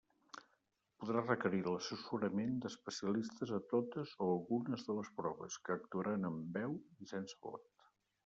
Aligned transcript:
Podrà 1.01 1.21
requerir 1.25 1.59
l'assessorament 1.73 2.55
d'especialistes 2.63 3.53
a 3.59 3.61
totes 3.75 4.15
o 4.27 4.29
algunes 4.37 4.87
de 4.87 4.95
les 5.01 5.11
proves, 5.21 5.59
que 5.67 5.75
actuaran 5.77 6.27
amb 6.31 6.49
veu 6.61 6.73
i 7.07 7.11
sense 7.13 7.39
vot. 7.49 7.71